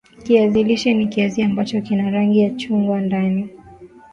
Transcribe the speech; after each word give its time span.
Kiazi 0.23 0.63
lishe 0.63 0.93
ni 0.93 1.07
kiazi 1.07 1.41
ambacho 1.43 1.81
kina 1.81 2.09
rangi 2.11 2.39
ya 2.39 2.49
chungwa 2.49 3.01
ndani 3.01 3.49